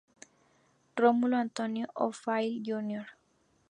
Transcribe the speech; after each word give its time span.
Rómulo 0.95 1.37
Antonio 1.37 1.87
O'Farrill, 1.93 2.63
Jr. 2.65 3.05